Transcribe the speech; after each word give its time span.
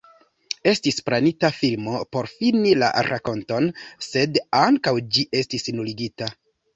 Estis 0.69 0.95
planita 1.09 1.49
filmo 1.57 1.99
por 2.17 2.29
fini 2.31 2.71
la 2.83 2.89
rakonton, 3.07 3.67
sed 4.07 4.39
ankaŭ 4.61 4.95
ĝi 5.19 5.27
estis 5.41 5.69
nuligita. 5.81 6.31